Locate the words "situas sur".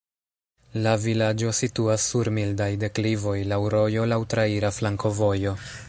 1.57-2.31